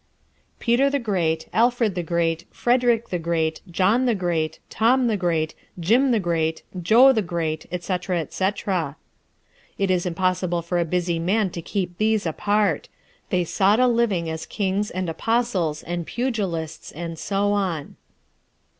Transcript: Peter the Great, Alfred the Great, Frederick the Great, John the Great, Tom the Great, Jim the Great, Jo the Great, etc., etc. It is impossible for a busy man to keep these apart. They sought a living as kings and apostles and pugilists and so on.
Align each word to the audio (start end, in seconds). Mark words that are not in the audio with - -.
Peter 0.57 0.89
the 0.89 0.97
Great, 0.97 1.47
Alfred 1.53 1.93
the 1.93 2.01
Great, 2.01 2.45
Frederick 2.49 3.09
the 3.09 3.19
Great, 3.19 3.61
John 3.69 4.07
the 4.07 4.15
Great, 4.15 4.57
Tom 4.67 5.05
the 5.05 5.15
Great, 5.15 5.53
Jim 5.79 6.09
the 6.09 6.19
Great, 6.19 6.63
Jo 6.81 7.11
the 7.13 7.21
Great, 7.21 7.67
etc., 7.71 8.19
etc. 8.21 8.95
It 9.77 9.91
is 9.91 10.07
impossible 10.07 10.63
for 10.63 10.79
a 10.79 10.85
busy 10.85 11.19
man 11.19 11.51
to 11.51 11.61
keep 11.61 11.99
these 11.99 12.25
apart. 12.25 12.89
They 13.29 13.43
sought 13.43 13.79
a 13.79 13.85
living 13.85 14.27
as 14.27 14.47
kings 14.47 14.89
and 14.89 15.07
apostles 15.07 15.83
and 15.83 16.07
pugilists 16.07 16.91
and 16.91 17.19
so 17.19 17.51
on. 17.51 17.95